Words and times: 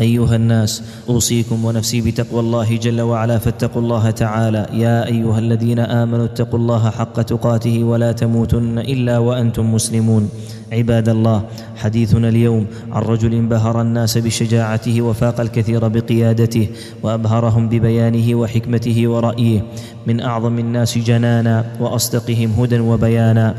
أيها 0.00 0.36
الناس 0.36 0.82
أوصيكم 1.08 1.64
ونفسي 1.64 2.00
بتقوى 2.00 2.40
الله 2.40 2.76
جل 2.76 3.00
وعلا 3.00 3.38
فاتقوا 3.38 3.82
الله 3.82 4.10
تعالى. 4.10 4.66
يا 4.72 5.06
أيها 5.06 5.38
الذين 5.38 5.78
آمنوا 5.78 6.24
اتقوا 6.24 6.58
الله 6.58 6.90
حق 6.90 7.22
تقاته 7.22 7.84
ولا 7.84 8.12
تموتن 8.12 8.78
إلا 8.78 9.18
وأنتم 9.18 9.74
مسلمون. 9.74 10.28
عباد 10.72 11.08
الله 11.08 11.42
حديثنا 11.76 12.28
اليوم 12.28 12.66
عن 12.92 13.02
رجل 13.02 13.46
بهر 13.46 13.80
الناس 13.80 14.18
بشجاعته 14.18 15.02
وفاق 15.02 15.40
الكثير 15.40 15.88
بقيادته 15.88 16.68
وأبهرهم 17.02 17.68
ببيانه 17.68 18.34
وحكمته 18.34 19.08
ورأيه. 19.08 19.60
من 20.06 20.20
أعظم 20.20 20.58
الناس 20.58 20.98
جنانا 20.98 21.64
وأصدقهم 21.80 22.50
هدى 22.58 22.78
وبيانا. 22.78 23.54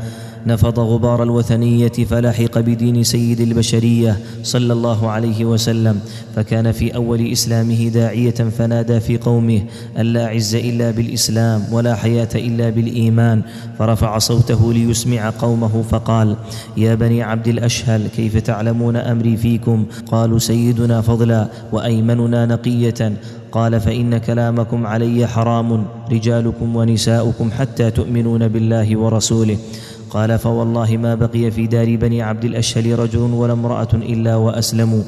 نفض 0.46 0.78
غبار 0.78 1.22
الوثنية 1.22 1.88
فلحق 1.88 2.58
بدين 2.58 3.02
سيد 3.02 3.40
البشرية 3.40 4.18
صلى 4.42 4.72
الله 4.72 5.10
عليه 5.10 5.44
وسلم 5.44 6.00
فكان 6.36 6.72
في 6.72 6.94
أول 6.94 7.26
إسلامه 7.26 7.88
داعية 7.88 8.30
فنادى 8.30 9.00
في 9.00 9.18
قومه 9.18 9.62
أن 9.98 10.06
لا 10.06 10.26
عز 10.26 10.54
إلا 10.54 10.90
بالإسلام 10.90 11.62
ولا 11.72 11.94
حياة 11.94 12.28
إلا 12.34 12.70
بالإيمان. 12.70 13.42
فرفع 13.78 14.18
صوته 14.18 14.72
ليسمع 14.72 15.30
قومه 15.30 15.82
فقال 15.90 16.36
يا 16.76 16.94
بني 16.94 17.22
عبد 17.22 17.48
الأشهل 17.48 18.08
كيف 18.16 18.36
تعلمون 18.36 18.96
أمري 18.96 19.36
فيكم؟ 19.36 19.86
قالوا 20.06 20.38
سيدنا 20.38 21.00
فضلا 21.00 21.48
وأيمننا 21.72 22.46
نقية. 22.46 23.12
قال 23.52 23.80
فإن 23.80 24.18
كلامكم 24.18 24.86
علي 24.86 25.26
حرام 25.26 25.84
رجالكم 26.12 26.76
ونساؤكم 26.76 27.50
حتى 27.50 27.90
تؤمنون 27.90 28.48
بالله 28.48 28.96
ورسوله. 28.96 29.58
قال 30.10 30.38
فوالله 30.38 30.96
ما 30.96 31.14
بقي 31.14 31.50
في 31.50 31.66
دار 31.66 31.96
بني 31.96 32.22
عبد 32.22 32.44
الأشهل 32.44 32.98
رجل 32.98 33.18
ولا 33.18 33.52
امرأة 33.52 33.88
إلا 33.94 34.36
وأسلموا. 34.36 35.02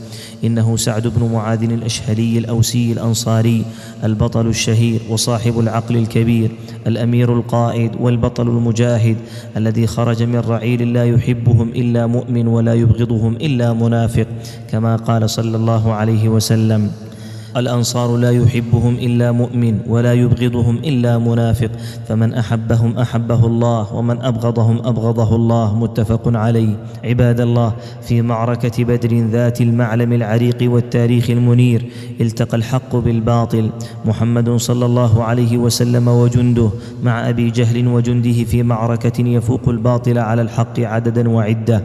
إنه 0.44 0.76
سعد 0.76 1.06
بن 1.06 1.32
معاذ 1.32 1.62
الأشهلي 1.62 2.38
الأوسي 2.38 2.92
الأنصاري 2.92 3.64
البطل 4.04 4.46
الشهير 4.46 5.00
وصاحب 5.10 5.60
العقل 5.60 5.96
الكبير 5.96 6.50
الأمير 6.86 7.32
القائد 7.32 7.90
والبطل 8.00 8.48
المجاهد 8.48 9.16
الذي 9.56 9.86
خرج 9.86 10.22
من 10.22 10.40
رعيل 10.40 10.92
لا 10.92 11.04
يحبهم 11.04 11.68
إلا 11.68 12.06
مؤمن 12.06 12.46
ولا 12.46 12.74
يبغضهم 12.74 13.36
إلا 13.36 13.72
منافق. 13.72 14.26
كما 14.70 14.96
قال 14.96 15.30
صلى 15.30 15.56
الله 15.56 15.92
عليه 15.92 16.28
وسلم. 16.28 17.09
الأنصار 17.56 18.16
لا 18.16 18.30
يحبهم 18.30 18.94
إلا 18.94 19.32
مؤمن 19.32 19.78
ولا 19.86 20.14
يبغضهم 20.14 20.76
إلا 20.76 21.18
منافق. 21.18 21.70
فمن 22.08 22.34
أحبهم 22.34 22.98
أحبه 22.98 23.46
الله 23.46 23.94
ومن 23.94 24.22
أبغضهم 24.22 24.76
أبغضه 24.84 25.36
الله. 25.36 25.78
متفق 25.78 26.36
عليه. 26.36 26.76
عباد 27.04 27.40
الله 27.40 27.72
في 28.02 28.22
معركة 28.22 28.84
بدر 28.84 29.12
ذات 29.30 29.60
المعلم 29.60 30.12
العريق 30.12 30.58
والتاريخ 30.62 31.30
المنير 31.30 31.86
التقى 32.20 32.56
الحق 32.56 32.96
بالباطل. 32.96 33.70
محمد 34.04 34.50
صلى 34.56 34.86
الله 34.86 35.24
عليه 35.24 35.58
وسلم 35.58 36.08
وجنده 36.08 36.70
مع 37.02 37.28
أبي 37.28 37.50
جهل 37.50 37.88
وجنده 37.88 38.44
في 38.44 38.62
معركة 38.62 39.20
يفوق 39.20 39.68
الباطل 39.68 40.18
على 40.18 40.42
الحق 40.42 40.80
عددا 40.80 41.28
وعدة. 41.28 41.82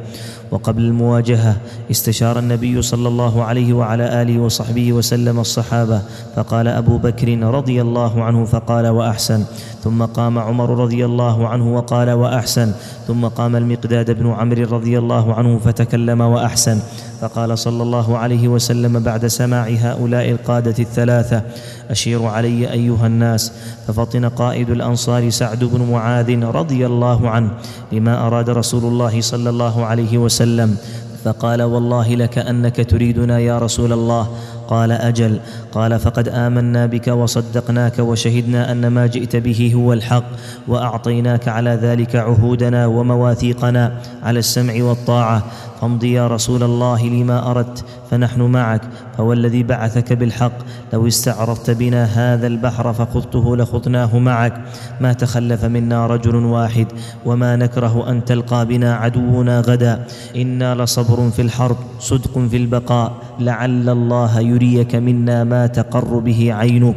وقبل 0.51 0.81
المواجهة 0.81 1.55
استشار 1.91 2.39
النبي 2.39 2.81
صلى 2.81 3.07
الله 3.07 3.43
عليه 3.43 3.73
وعلى 3.73 4.21
آله 4.21 4.39
وصحبه 4.39 4.93
وسلم 4.93 5.39
الصحابة 5.39 6.01
فقال 6.35 6.67
أبو 6.67 6.97
بكر 6.97 7.39
رضي 7.39 7.81
الله 7.81 8.23
عنه 8.23 8.45
فقال 8.45 8.87
وأحسن. 8.87 9.43
ثم 9.83 10.05
قام 10.05 10.39
عمر 10.39 10.69
رضي 10.79 11.05
الله 11.05 11.47
عنه 11.47 11.75
وقال 11.75 12.09
وأحسن. 12.11 12.71
ثم 13.07 13.27
قام 13.27 13.55
المقداد 13.55 14.11
بن 14.11 14.31
عمرو 14.31 14.63
رضي 14.77 14.99
الله 14.99 15.33
عنه 15.33 15.59
فتكلم 15.59 16.21
وأحسن. 16.21 16.79
فقال 17.21 17.59
صلى 17.59 17.83
الله 17.83 18.17
عليه 18.17 18.47
وسلم 18.47 18.99
بعد 18.99 19.27
سماع 19.27 19.67
هؤلاء 19.69 20.31
القادة 20.31 20.75
الثلاثة 20.79 21.41
أشير 21.89 22.25
علي 22.25 22.71
أيها 22.71 23.07
الناس. 23.07 23.51
ففطن 23.87 24.25
قائد 24.25 24.69
الأنصار 24.69 25.29
سعد 25.29 25.63
بن 25.63 25.91
معاذ 25.91 26.43
رضي 26.43 26.85
الله 26.85 27.29
عنه 27.29 27.51
لما 27.91 28.27
أراد 28.27 28.49
رسول 28.49 28.83
الله 28.83 29.21
صلى 29.21 29.49
الله 29.49 29.85
عليه 29.85 30.17
وسلم. 30.17 30.77
فقال 31.25 31.61
والله 31.61 32.15
لكانك 32.15 32.89
تريدنا 32.89 33.39
يا 33.39 33.59
رسول 33.59 33.93
الله. 33.93 34.29
قال 34.67 34.91
أجل. 34.91 35.39
قال 35.71 35.99
فقد 35.99 36.29
آمنا 36.29 36.85
بك 36.85 37.07
وصدقناك 37.07 37.99
وشهدنا 37.99 38.71
أن 38.71 38.87
ما 38.87 39.07
جئت 39.07 39.35
به 39.35 39.71
هو 39.75 39.93
الحق 39.93 40.25
وأعطيناك 40.67 41.47
على 41.47 41.69
ذلك 41.69 42.15
عهودنا 42.15 42.85
ومواثيقنا 42.85 43.93
على 44.23 44.39
السمع 44.39 44.83
والطاعة. 44.83 45.43
فامض 45.81 46.03
يا 46.03 46.27
رسول 46.27 46.63
الله 46.63 47.07
لما 47.09 47.51
أردت. 47.51 47.85
فنحن 48.15 48.41
معك 48.41 48.81
فوالذي 49.17 49.63
بعثك 49.63 50.13
بالحق. 50.13 50.57
لو 50.93 51.07
استعرضت 51.07 51.71
بنا 51.71 52.03
هذا 52.03 52.47
البحر 52.47 52.93
فخذته 52.93 53.57
لخضناه 53.57 54.19
معك. 54.19 54.61
ما 55.01 55.13
تخلف 55.13 55.65
منا 55.65 56.07
رجل 56.07 56.35
واحد 56.35 56.87
وما 57.25 57.55
نكره 57.55 58.09
أن 58.09 58.25
تلقى 58.25 58.65
بنا 58.65 58.95
عدونا 58.95 59.59
غدا. 59.59 60.05
إنا 60.35 60.75
لصبر 60.75 61.29
في 61.29 61.41
الحرب 61.41 61.77
صدق 61.99 62.39
في 62.39 62.57
البقاء. 62.57 63.13
لعل 63.39 63.89
الله 63.89 64.39
يريك 64.39 64.95
منا 64.95 65.43
ما 65.43 65.67
تقر 65.67 66.19
به 66.19 66.53
عينك. 66.53 66.95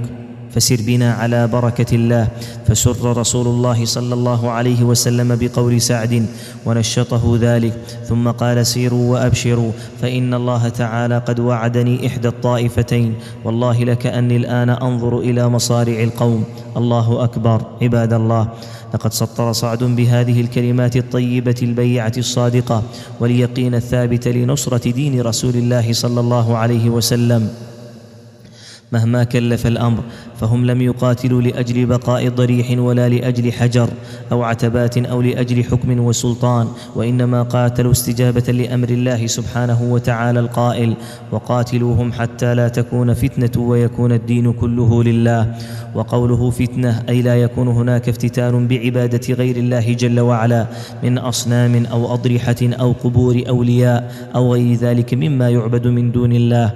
فسر 0.55 0.77
بنا 0.81 1.13
على 1.13 1.47
بركة 1.47 1.95
الله. 1.95 2.29
فسر 2.67 3.17
رسول 3.17 3.47
الله 3.47 3.85
صلى 3.85 4.15
الله 4.15 4.51
عليه 4.51 4.83
وسلم 4.83 5.37
بقول 5.41 5.81
سعد 5.81 6.27
ونشطه 6.67 7.39
ذلك. 7.41 7.73
ثم 8.09 8.31
قال 8.31 8.67
سيروا 8.67 9.13
وأبشروا 9.13 9.73
فإن 10.03 10.35
الله 10.35 10.69
تعالى 10.69 11.19
قد 11.19 11.41
وعدني 11.41 12.07
إحدى 12.07 12.29
الطائفتين. 12.29 13.15
والله 13.45 13.85
لكاني 13.85 14.37
الآن 14.37 14.71
أنظر 14.71 15.19
إلى 15.19 15.49
مصارع 15.49 16.03
القوم. 16.03 16.45
الله 16.77 17.25
أكبر 17.25 17.63
عباد 17.83 18.13
الله. 18.13 18.49
لقد 18.95 19.13
سطر 19.13 19.53
سعد 19.53 19.85
بهذه 19.85 20.41
الكلمات 20.41 20.97
الطيبة 20.97 21.55
البيعة 21.63 22.13
الصادقة 22.19 22.83
واليقين 23.21 23.75
الثابت 23.75 24.29
لنصرة 24.29 24.91
دين 24.91 25.21
رسول 25.21 25.57
الله 25.57 25.93
صلى 25.93 26.21
الله 26.21 26.57
عليه 26.57 26.91
وسلم. 26.91 27.49
مهما 28.93 29.25
كلف 29.25 29.67
الأمر 29.67 30.03
فهم 30.41 30.67
لم 30.67 30.83
يقاتلوا 30.83 31.43
لأجل 31.43 31.87
بقاء 31.87 32.29
ضريح 32.29 32.79
ولا 32.79 33.09
لأجل 33.09 33.53
حجر 33.53 33.89
أو 34.33 34.43
عتبات 34.43 34.99
أو 34.99 35.23
لأجل 35.23 35.65
حكم 35.65 36.01
وسلطان 36.01 36.69
وإنما 36.97 37.43
قاتلوا 37.43 37.93
استجابة 37.93 38.53
لأمر 38.53 38.89
الله 38.89 39.27
سبحانه 39.27 39.83
وتعالى 39.83 40.41
القائل 40.41 40.95
وقاتلوهم 41.33 42.13
حتى 42.13 42.55
لا 42.55 42.69
تكون 42.69 43.15
فتنة 43.15 43.63
ويكون 43.63 44.13
الدين 44.13 44.53
كله 44.53 45.05
لله 45.05 45.55
وقوله 45.95 46.51
فتنة 46.51 47.03
أي 47.09 47.23
لا 47.23 47.37
يكون 47.37 47.69
هناك 47.69 48.09
افتتان 48.09 48.69
بعبادة 48.69 49.35
غير 49.35 49.57
الله 49.57 49.93
جل 49.93 50.21
وعلا 50.21 50.67
من 51.03 51.19
أصنام 51.19 51.87
أو 51.87 52.15
أضرحة 52.15 52.57
أو 52.63 52.93
قبور 52.93 53.43
أولياء 53.49 54.13
أو 54.35 54.53
غير 54.53 54.75
ذلك 54.75 55.15
مما 55.15 55.51
يعبد 55.51 55.87
من 55.87 56.13
دون 56.13 56.33
الله. 56.33 56.73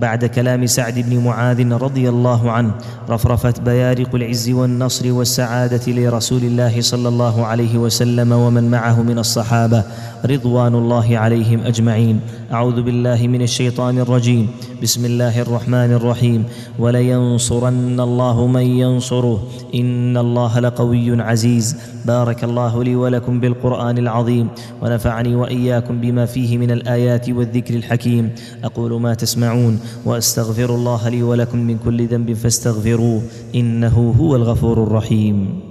بعد 0.00 0.24
كلام 0.24 0.66
سعد 0.66 0.98
بن 0.98 1.24
معاذ 1.24 1.72
رضي 1.72 2.08
الله 2.08 2.50
عنه 2.50 2.70
رفرفت 3.10 3.60
بيارق 3.60 4.14
العز 4.14 4.50
والنصر 4.50 5.12
والسعادة 5.12 5.92
لرسول 5.92 6.42
الله 6.44 6.80
صلى 6.80 7.08
الله 7.08 7.46
عليه 7.46 7.78
وسلم 7.78 8.32
ومن 8.32 8.70
معه 8.70 9.02
من 9.02 9.18
الصحابة. 9.18 9.82
رضوان 10.26 10.74
الله 10.74 11.18
عليهم 11.18 11.60
أجمعين. 11.60 12.20
أعوذ 12.52 12.82
بالله 12.82 13.26
من 13.26 13.42
الشيطان 13.42 13.98
الرجيم. 13.98 14.48
بسم 14.82 15.04
الله 15.04 15.42
الرحمن 15.42 15.92
الرحيم. 15.92 16.44
ولينصرن 16.78 18.00
الله 18.00 18.46
من 18.46 18.62
ينصره. 18.62 19.46
إن 19.74 20.16
الله 20.16 20.60
لقوي 20.60 21.22
عزيز. 21.22 21.76
بارك 22.06 22.44
الله 22.44 22.84
لي 22.84 22.96
ولكم 22.96 23.40
بالقرآن 23.40 23.98
العظيم. 23.98 24.48
ونفعني 24.82 25.34
وإياكم 25.34 26.00
بما 26.00 26.26
فيه 26.26 26.58
من 26.58 26.70
الآيات 26.70 27.30
والذكر 27.30 27.74
الحكيم. 27.74 28.30
أقول 28.64 29.00
ما 29.00 29.14
تسمعون. 29.14 29.80
وأستغفر 30.04 30.74
الله 30.74 31.08
لي 31.08 31.22
ولكم 31.22 31.58
من 31.58 31.78
كل 31.78 32.06
ذنب 32.06 32.32
فاستغفروه. 32.32 33.22
إنه 33.54 34.14
هو 34.20 34.36
الغفور 34.36 34.82
الرحيم. 34.82 35.65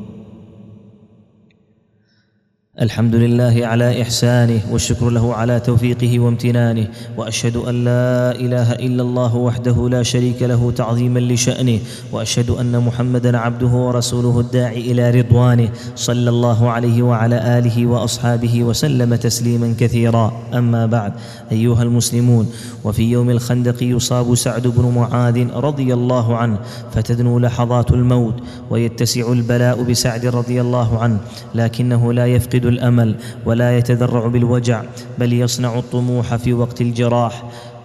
الحمد 2.81 3.16
لله 3.16 3.68
على 3.68 4.01
إحسانه 4.01 4.60
والشكر 4.72 5.10
له 5.10 5.33
على 5.33 5.60
توفيقه 5.60 6.19
وامتنانه 6.19 6.88
وأشهد 7.18 7.56
أن 7.56 7.83
لا 7.83 8.31
إله 8.31 8.72
إلا 8.72 9.04
الله 9.04 9.36
وحده 9.36 9.89
لا 9.89 10.04
شريك 10.04 10.42
له 10.42 10.72
تعظيما 10.72 11.19
لشأنه 11.19 11.80
وأشهد 12.12 12.50
أن 12.50 12.80
محمدا 12.80 13.38
عبده 13.38 13.68
ورسوله 13.68 14.39
الداعي 14.39 14.92
إلى 14.92 15.12
رضوانه 15.12 15.69
صلى 15.95 16.30
الله 16.30 16.69
عليه 16.69 17.01
وعلى 17.04 17.57
آله 17.57 17.86
وأصحابه 17.86 18.63
وسلم 18.63 19.16
تسليما 19.16 19.75
كثيرا. 19.80 20.33
أما 20.54 20.86
بعد 20.86 21.13
أيها 21.51 21.83
المسلمون 21.83 22.51
وفي 22.83 23.12
يوم 23.12 23.30
الخندق 23.30 23.83
يصاب 23.83 24.36
سعد 24.36 24.68
بن 24.68 24.92
معاذ 24.95 25.48
رضي 25.54 25.94
الله 25.94 26.38
عنه 26.38 26.57
فتدنو 26.94 27.39
لحظات 27.39 27.92
الموت 27.92 28.36
ويتسع 28.69 29.31
البلاء 29.31 29.83
بسعد 29.83 30.25
رضي 30.25 30.62
الله 30.62 31.00
عنه 31.00 31.18
لكنه 31.56 32.13
لا 32.13 32.25
يفقد 32.25 32.64
الأمل 32.65 33.15
ولا 33.45 33.77
يتذرع 33.77 34.27
بالوجع 34.27 34.83
بل 35.19 35.33
يصنع 35.33 35.79
الطموح 35.79 36.35
في 36.35 36.53
وقت 36.53 36.81
الجراح 36.81 37.44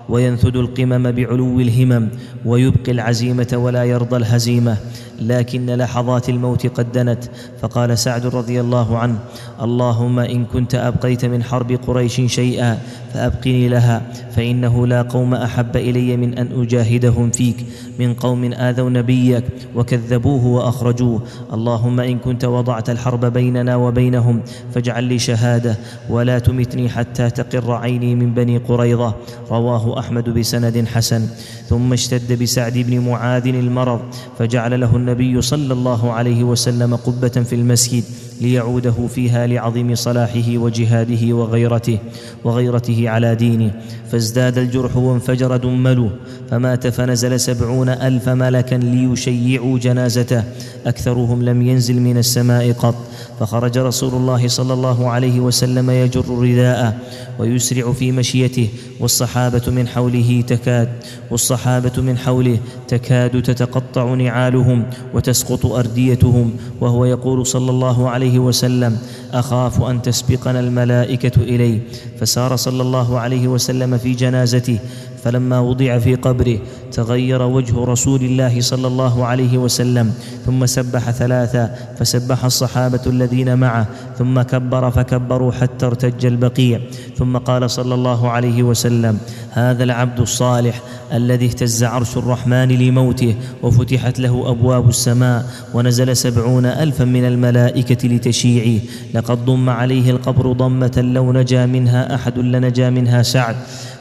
وينثد 0.08 0.56
القمم 0.56 1.10
بعلو 1.10 1.60
الهمم 1.60 2.08
ويبقي 2.44 2.92
العزيمة 2.92 3.52
ولا 3.54 3.84
يرضى 3.84 4.16
الهزيمة. 4.16 4.76
لكن 5.20 5.66
لحظات 5.66 6.28
الموت 6.28 6.66
قد 6.66 6.92
دنت 6.92 7.24
فقال 7.60 7.98
سعد 7.98 8.26
رضي 8.26 8.60
الله 8.60 8.98
عنه 8.98 9.18
اللهم 9.62 10.18
إن 10.18 10.44
كنت 10.44 10.74
أبقيت 10.74 11.24
من 11.24 11.42
حرب 11.42 11.72
قريش 11.72 12.20
شيئا 12.26 12.78
فأبقني 13.14 13.68
لها 13.68 14.02
فإنه 14.36 14.86
لا 14.86 15.02
قوم 15.02 15.34
أحب 15.34 15.76
إلي 15.76 16.16
من 16.16 16.38
أن 16.38 16.62
أجاهدهم 16.62 17.30
فيك 17.30 17.56
من 17.98 18.14
قوم 18.14 18.52
آذوا 18.52 18.90
نبيك 18.90 19.44
وكذبوه 19.74 20.46
وأخرجوه. 20.46 21.22
اللهم 21.52 22.00
إن 22.00 22.18
كنت 22.18 22.44
وضعت 22.44 22.90
الحرب 22.90 23.24
بيننا 23.24 23.76
وبينهم 23.76 24.40
فاجعل 24.74 25.04
لي 25.04 25.18
شهادة 25.18 25.76
ولا 26.10 26.38
تمتني 26.38 26.88
حتى 26.88 27.30
تقر 27.30 27.72
عيني 27.72 28.14
من 28.14 28.34
بني 28.34 28.58
قريظة. 28.58 29.14
رواه 29.50 29.98
أحمد 29.98 30.28
بسند 30.28 30.84
حسن. 30.86 31.26
ثم 31.68 31.92
اشتد 31.92 32.42
بسعد 32.42 32.78
بن 32.78 32.98
معاذ 33.00 33.46
المرض 33.46 34.00
فجعل 34.38 34.80
له 34.80 34.96
النبي 34.96 35.42
صلى 35.42 35.72
الله 35.72 36.12
عليه 36.12 36.44
وسلم 36.44 36.96
قبة 36.96 37.28
في 37.28 37.54
المسجد. 37.54 38.04
ليعوده 38.40 38.94
فيها 39.14 39.46
لعظيم 39.46 39.94
صلاحه 39.94 40.48
وجهاده 40.48 41.34
وغيرته 41.34 41.98
وغيرته 42.44 43.08
على 43.08 43.34
دينه. 43.34 43.70
فازداد 44.10 44.58
الجرح 44.58 44.96
وانفجر 44.96 45.56
دمله. 45.56 46.10
فمات 46.50 46.86
فنزل 46.86 47.40
سبعون 47.40 47.88
ألف 47.88 48.28
ملكا 48.28 48.74
ليشيعوا 48.74 49.78
جنازته. 49.78 50.44
أكثرهم 50.86 51.42
لم 51.42 51.62
ينزل 51.62 52.00
من 52.00 52.18
السماء 52.18 52.72
قط. 52.72 52.94
فخرج 53.40 53.78
رسول 53.78 54.14
الله 54.14 54.48
صلى 54.48 54.72
الله 54.72 55.10
عليه 55.10 55.40
وسلم 55.40 55.90
يجر 55.90 56.24
رداءه 56.28 56.94
ويسرع 57.38 57.92
في 57.92 58.12
مشيته. 58.12 58.68
والصحابة 59.00 59.62
من 59.66 59.88
حوله 59.88 60.44
تكاد 60.46 60.88
والصحابة 61.30 62.02
من 62.02 62.18
حوله 62.18 62.58
تكاد 62.88 63.42
تتقطع 63.42 64.14
نعالهم 64.14 64.86
وتسقط 65.14 65.66
أرديتهم. 65.66 66.52
وهو 66.80 67.04
يقول 67.04 67.46
صلى 67.46 67.70
الله 67.70 68.10
عليه 68.10 68.38
وسلم 68.38 68.98
أخاف 69.32 69.82
أن 69.82 70.02
تسبقنا 70.02 70.60
الملائكة 70.60 71.42
إلي. 71.42 71.80
فسار 72.20 72.56
صلى 72.56 72.82
الله 72.82 73.18
عليه 73.18 73.48
وسلم 73.48 73.98
في 73.98 74.12
جنازته 74.12 74.78
فلما 75.24 75.60
وضع 75.60 75.98
في 75.98 76.14
قبره 76.14 76.58
تغير 76.92 77.42
وجه 77.42 77.84
رسول 77.84 78.22
الله 78.22 78.60
صلى 78.60 78.86
الله 78.86 79.24
عليه 79.24 79.58
وسلم 79.58 80.12
ثم 80.46 80.66
سبح 80.66 81.10
ثلاثا 81.10 81.74
فسبح 81.98 82.44
الصحابة 82.44 83.00
الذين 83.06 83.58
معه 83.58 83.86
ثم 84.18 84.42
كبر 84.42 84.90
فكبروا 84.90 85.52
حتى 85.52 85.86
ارتج 85.86 86.26
البقيع 86.26 86.80
ثم 87.16 87.36
قال 87.36 87.70
صلى 87.70 87.94
الله 87.94 88.30
عليه 88.30 88.62
وسلم 88.62 89.18
هذا 89.50 89.84
العبد 89.84 90.20
الصالح 90.20 90.82
الذي 91.12 91.46
اهتز 91.46 91.84
عرش 91.84 92.16
الرحمن 92.16 92.68
لموته 92.68 93.34
وفتحت 93.62 94.18
له 94.20 94.50
أبواب 94.50 94.88
السماء 94.88 95.46
ونزل 95.74 96.16
سبعون 96.16 96.66
ألفا 96.66 97.04
من 97.04 97.24
الملائكة 97.24 98.08
لتشيعه 98.08 98.80
لقد 99.14 99.44
ضم 99.44 99.70
عليه 99.70 100.10
القبر 100.10 100.52
ضمة 100.52 101.02
لو 101.14 101.32
نجا 101.32 101.66
منها 101.66 102.14
أحد 102.14 102.38
لنجا 102.38 102.90
منها 102.90 103.22
سعد 103.22 103.56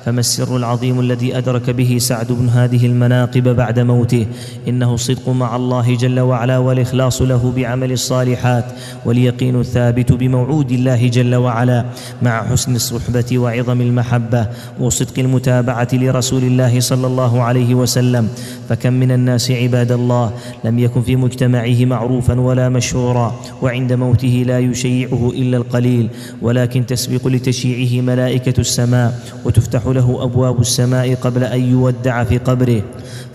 فما 0.06 0.20
السر 0.20 0.58
العظيم 0.58 1.00
الذي 1.00 1.38
أدرك 1.38 1.70
به 1.70 1.98
سعد 2.00 2.32
بن 2.32 2.50
هذه 2.50 2.79
المناقب 2.86 3.56
بعد 3.56 3.80
موته. 3.80 4.26
إنه 4.68 4.94
الصدق 4.94 5.30
مع 5.30 5.56
الله 5.56 5.96
جل 5.96 6.20
وعلا 6.20 6.58
والإخلاص 6.58 7.22
له 7.22 7.54
بعمل 7.56 7.92
الصالحات 7.92 8.66
واليقين 9.06 9.60
الثابت 9.60 10.12
بموعود 10.12 10.72
الله 10.72 11.08
جل 11.08 11.36
وعلا 11.36 11.86
مع 12.22 12.44
حسن 12.44 12.76
الصحبة 12.76 13.38
وعظم 13.38 13.82
المحبة 13.82 14.48
وصدق 14.80 15.20
المتابعة 15.20 15.88
لرسول 15.94 16.44
الله 16.44 16.80
صلى 16.80 17.08
الله 17.08 17.42
عليه 17.42 17.76
وسلم. 17.76 18.28
فكم 18.70 18.94
من 18.94 19.12
الناس 19.12 19.52
عباد 19.52 19.92
الله 19.92 20.32
لم 20.64 20.80
يكن 20.80 21.02
في 21.02 21.16
مجتمعه 21.16 21.86
معروفا 21.86 22.40
ولا 22.40 22.70
مشهورا 22.70 23.36
وعند 23.62 23.94
موته 23.94 24.44
لا 24.48 24.60
يشيعه 24.60 25.32
إلا 25.36 25.58
القليل 25.58 26.10
ولكن 26.42 26.86
تسبق 26.86 27.28
لتشييعه 27.28 28.02
ملائكة 28.02 28.60
السماء 28.60 29.20
وتفتح 29.46 29.86
له 29.86 30.24
أبواب 30.24 30.62
السماء 30.62 31.16
قبل 31.16 31.44
أن 31.44 31.62
يودع 31.72 32.24
في 32.24 32.38
قبره. 32.38 32.69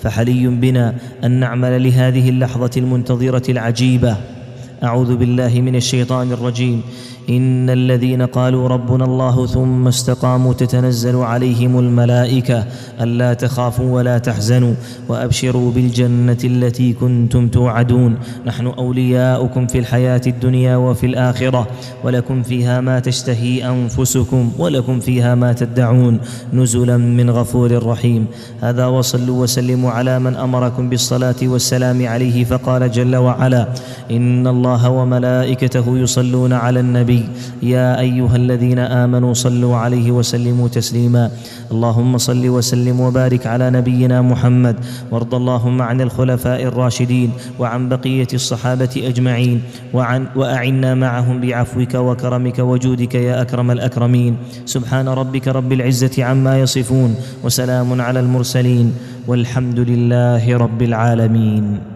فحري 0.03 0.49
بنا 0.49 0.95
أن 1.25 1.31
نعمل 1.31 1.85
لهذه 1.85 2.29
اللحظة 2.29 2.71
المنتظرة 2.77 3.51
العجيبة. 3.51 4.17
أعوذ 4.83 5.17
بالله 5.17 5.61
من 5.61 5.77
الشيطان 5.77 6.33
الرجيم. 6.33 6.83
إن 7.31 7.71
الذين 7.71 8.23
قالوا 8.23 8.69
ربنا 8.69 9.05
الله 9.05 9.47
ثم 9.47 9.89
استقاموا 9.89 10.53
تتنزل 10.53 11.17
عليهم 11.17 11.79
الملائكة 11.79 12.65
ألا 13.01 13.35
تخافوا 13.35 13.95
ولا 13.95 14.19
تحزنوا 14.19 14.75
وأبشروا 15.09 15.73
بالجنة 15.73 16.39
التي 16.45 16.93
كنتم 16.93 17.49
توعدون. 17.49 18.17
نحن 18.47 18.67
أولياؤكم 18.67 19.67
في 19.67 19.79
الحياة 19.79 20.21
الدنيا 20.27 20.77
وفي 20.77 21.07
الآخرة 21.07 21.67
ولكم 22.05 22.43
فيها 22.43 22.81
ما 22.81 23.01
تشتهي 23.01 23.69
أنفسكم 23.69 24.53
ولكم 24.59 25.01
فيها 25.01 25.35
ما 25.35 25.53
تدعون. 25.53 26.21
نزلا 26.53 26.97
من 26.97 27.31
غفور 27.31 27.87
رحيم. 27.87 28.27
هذا 28.61 28.87
وصلوا 28.87 29.43
وسلموا 29.43 29.91
على 29.91 30.19
من 30.19 30.37
أمركم 30.37 30.89
بالصلاة 30.89 31.41
والسلام 31.43 32.07
عليه 32.07 32.45
فقال 32.45 32.91
جل 32.91 33.17
وعلا 33.17 33.69
إن 34.11 34.47
الله 34.47 34.91
وملائكته 34.91 35.99
يصلون 35.99 36.53
على 36.53 36.81
النبي 36.81 37.14
النبي 37.15 37.29
يا 37.63 38.01
أيها 38.01 38.37
الذين 38.37 38.79
آمنوا 38.79 39.33
صلوا 39.35 39.77
عليه 39.77 40.11
وسلموا 40.11 40.69
تسليما. 40.69 41.31
اللهم 41.73 42.19
صل 42.19 42.49
وسلم 42.49 43.01
وبارك 43.01 43.47
على 43.47 43.71
نبينا 43.71 44.23
محمد. 44.23 44.77
وارض 45.11 45.35
اللهم 45.35 45.83
عن 45.83 46.01
الخلفاء 46.01 46.63
الراشدين 46.63 47.31
وعن 47.59 47.89
بقية 47.89 48.29
الصحابة 48.35 48.95
أجمعين. 48.97 49.63
وعن 49.95 50.27
وأعنا 50.37 50.95
معهم 50.95 51.41
بعفوك 51.41 51.95
وكرمك 51.95 52.59
وجودك 52.59 53.15
يا 53.15 53.43
أكرم 53.43 53.71
الأكرمين. 53.71 54.37
سبحان 54.67 55.09
ربك 55.09 55.49
رب 55.49 55.73
العزة 55.73 56.25
عما 56.25 56.61
يصفون. 56.61 57.17
وسلام 57.45 58.01
على 58.01 58.21
المرسلين. 58.21 58.93
والحمد 59.29 59.79
لله 59.81 60.45
رب 60.57 60.83
العالمين. 60.83 61.94